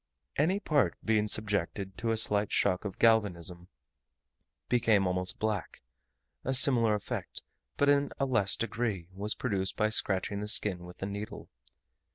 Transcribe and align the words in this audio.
Any 0.35 0.59
part, 0.59 0.95
being 1.05 1.27
subjected 1.27 1.95
to 1.99 2.09
a 2.09 2.17
slight 2.17 2.51
shock 2.51 2.85
of 2.85 2.97
galvanism, 2.97 3.67
became 4.67 5.05
almost 5.05 5.37
black: 5.37 5.83
a 6.43 6.55
similar 6.55 6.95
effect, 6.95 7.43
but 7.77 7.87
in 7.87 8.09
a 8.19 8.25
less 8.25 8.55
degree, 8.55 9.09
was 9.13 9.35
produced 9.35 9.77
by 9.77 9.89
scratching 9.89 10.39
the 10.41 10.47
skin 10.47 10.85
with 10.85 11.03
a 11.03 11.05
needle. 11.05 11.49